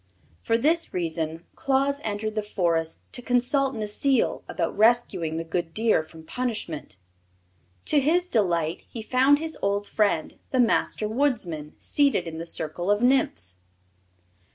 [0.41, 6.01] For this reason Claus entered the Forest to consult Necile about rescuing the good deer
[6.01, 6.97] from punishment.
[7.85, 12.89] To his delight he found his old friend, the Master Woodsman, seated in the circle
[12.89, 13.57] of Nymphs.